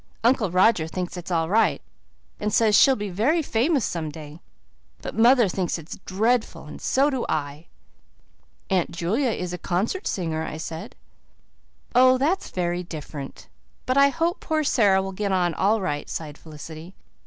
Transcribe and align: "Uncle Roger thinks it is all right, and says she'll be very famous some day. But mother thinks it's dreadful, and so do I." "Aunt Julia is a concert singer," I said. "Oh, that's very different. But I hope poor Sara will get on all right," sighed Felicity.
"Uncle 0.23 0.49
Roger 0.49 0.87
thinks 0.87 1.15
it 1.15 1.25
is 1.27 1.31
all 1.31 1.47
right, 1.47 1.79
and 2.39 2.51
says 2.51 2.75
she'll 2.75 2.95
be 2.95 3.11
very 3.11 3.43
famous 3.43 3.85
some 3.85 4.09
day. 4.09 4.41
But 5.03 5.13
mother 5.13 5.47
thinks 5.47 5.77
it's 5.77 5.99
dreadful, 6.07 6.65
and 6.65 6.81
so 6.81 7.11
do 7.11 7.23
I." 7.29 7.67
"Aunt 8.71 8.89
Julia 8.89 9.29
is 9.29 9.53
a 9.53 9.59
concert 9.59 10.07
singer," 10.07 10.43
I 10.43 10.57
said. 10.57 10.95
"Oh, 11.93 12.17
that's 12.17 12.49
very 12.49 12.81
different. 12.81 13.47
But 13.85 13.95
I 13.95 14.09
hope 14.09 14.39
poor 14.39 14.63
Sara 14.63 15.03
will 15.03 15.11
get 15.11 15.31
on 15.31 15.53
all 15.53 15.79
right," 15.81 16.09
sighed 16.09 16.35
Felicity. 16.39 16.95